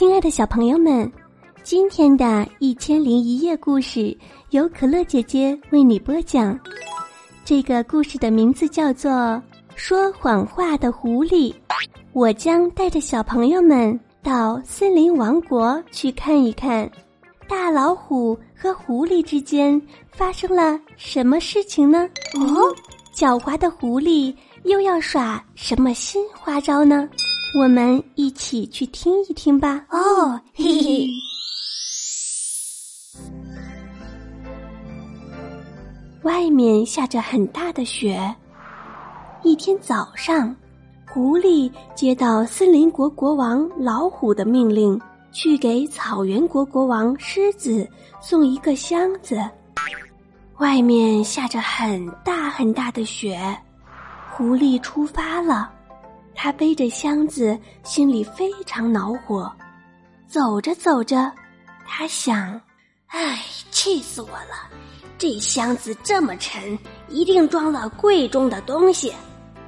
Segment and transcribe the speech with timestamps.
[0.00, 1.12] 亲爱的小朋友们，
[1.62, 4.16] 今天的一千零一夜故事
[4.48, 6.58] 由可乐姐姐为你播讲。
[7.44, 9.10] 这个故事的名字叫做
[9.74, 11.52] 《说谎话的狐狸》。
[12.14, 16.90] 我将带着小朋友们到森林王国去看一看，
[17.46, 19.78] 大老虎和狐狸之间
[20.10, 22.08] 发生了什么事情呢？
[22.36, 22.74] 哦，
[23.14, 27.06] 狡猾的狐狸又要耍什么新花招呢？
[27.58, 29.84] 我们一起去听一听吧。
[29.90, 31.06] 哦，嘿嘿。
[36.22, 38.18] 外面下着很大的雪。
[39.42, 40.54] 一天早上，
[41.08, 45.00] 狐狸接到森林国国王老虎的命令，
[45.32, 47.88] 去给草原国国王狮子
[48.20, 49.40] 送一个箱子。
[50.58, 53.58] 外面下着很大很大的雪，
[54.36, 55.72] 狐狸出发了。
[56.34, 59.50] 他背着箱子，心里非常恼火。
[60.26, 61.30] 走着走着，
[61.86, 62.60] 他想
[63.08, 64.68] ：“唉，气死我了！
[65.18, 66.78] 这箱子这么沉，
[67.08, 69.12] 一定装了贵重的东西。”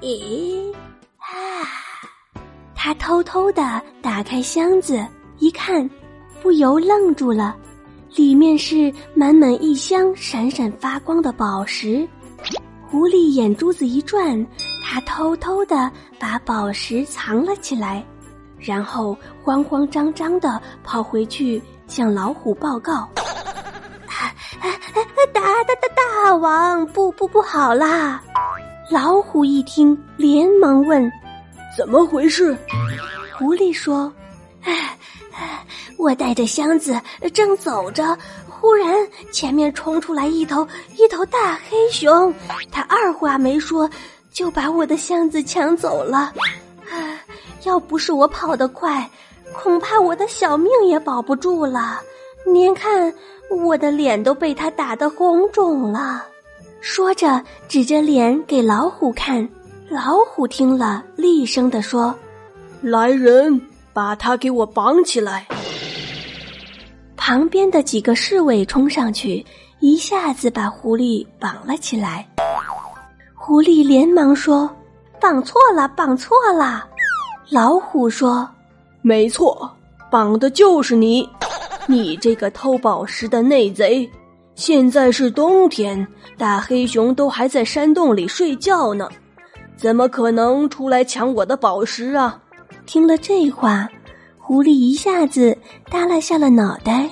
[0.00, 0.72] 咦，
[1.18, 1.66] 啊！
[2.74, 5.04] 他偷偷的打开箱子，
[5.38, 5.88] 一看，
[6.42, 7.56] 不由愣住了，
[8.14, 12.06] 里面是满满一箱闪闪发光的宝石。
[12.88, 14.46] 狐狸眼珠子一转。
[14.92, 15.88] 他偷偷的
[16.18, 18.04] 把宝石藏了起来，
[18.58, 23.08] 然后慌慌张张的跑回去向老虎报告
[25.32, 28.20] ：“大大大大王，不不不好啦！”
[28.90, 31.08] 老虎一听，连忙问
[31.78, 32.58] ：“怎么回事？”
[33.38, 34.12] 狐狸说
[34.64, 34.98] ：“哎，
[35.98, 37.00] 我带着箱子
[37.32, 38.18] 正走着，
[38.48, 38.92] 忽然
[39.30, 42.34] 前面冲出来一头一头大黑熊，
[42.72, 43.88] 他二话没说。”
[44.32, 46.32] 就把我的箱子抢走了，
[46.90, 47.20] 啊！
[47.64, 49.08] 要不是我跑得快，
[49.52, 52.00] 恐怕我的小命也保不住了。
[52.46, 53.12] 您看，
[53.50, 56.26] 我的脸都被他打得红肿了。
[56.80, 59.46] 说着，指着脸给老虎看。
[59.90, 62.14] 老虎听了，厉声地说
[62.80, 63.60] ：“来人，
[63.92, 65.46] 把他给我绑起来！”
[67.16, 69.44] 旁边的几个侍卫冲上去，
[69.80, 72.26] 一下子把狐狸绑了起来。
[73.50, 74.70] 狐狸连忙说
[75.20, 76.88] ：“绑错了，绑错了。”
[77.50, 78.48] 老虎说
[79.02, 79.68] ：“没错，
[80.08, 81.28] 绑的就是你，
[81.88, 84.08] 你这个偷宝石的内贼！
[84.54, 86.06] 现在是冬天，
[86.38, 89.08] 大黑熊都还在山洞里睡觉呢，
[89.76, 92.40] 怎么可能出来抢我的宝石啊？”
[92.86, 93.88] 听了这话，
[94.38, 95.58] 狐狸一下子
[95.90, 97.10] 耷拉下了脑袋。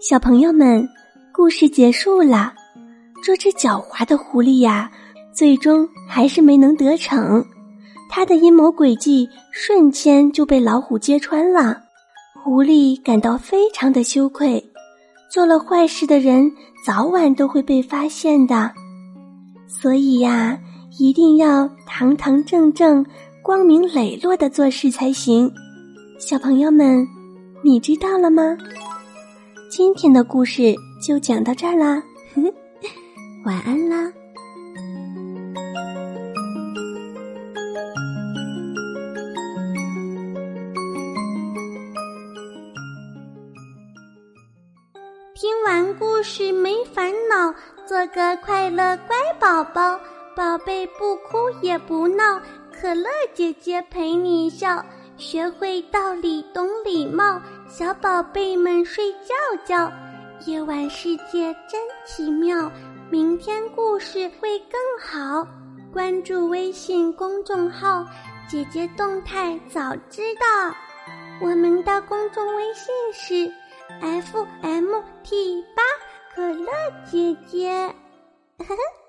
[0.00, 0.88] 小朋友们，
[1.34, 2.54] 故事结束了。
[3.22, 4.90] 这只狡猾的狐狸呀，
[5.32, 7.44] 最终还是没能得逞，
[8.10, 11.80] 他的阴谋诡计瞬间就被老虎揭穿了。
[12.42, 14.62] 狐狸感到非常的羞愧，
[15.30, 16.50] 做了坏事的人
[16.84, 18.72] 早晚都会被发现的，
[19.68, 20.58] 所以呀，
[20.98, 23.06] 一定要堂堂正正、
[23.40, 25.48] 光明磊落的做事才行。
[26.18, 27.06] 小朋友们，
[27.62, 28.58] 你知道了吗？
[29.70, 32.02] 今天的故事就讲到这儿啦。
[33.44, 34.12] 晚安啦！
[45.34, 47.52] 听完故事没烦恼，
[47.84, 49.98] 做个快乐乖宝宝。
[50.36, 52.40] 宝贝不哭也不闹，
[52.72, 54.84] 可乐姐姐陪你笑。
[55.16, 59.92] 学会道理懂礼貌，小宝贝们睡觉觉。
[60.46, 62.70] 夜晚世界真奇妙。
[63.12, 65.46] 明天故事会更好，
[65.92, 68.06] 关注微信公众号
[68.48, 70.74] “姐姐动态”，早知道。
[71.42, 73.52] 我们的公众微信是
[74.00, 75.82] f m t 八
[76.34, 76.72] 可乐
[77.04, 77.94] 姐姐。
[78.60, 79.01] 呵呵。